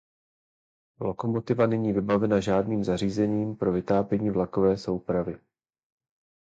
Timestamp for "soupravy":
4.77-5.39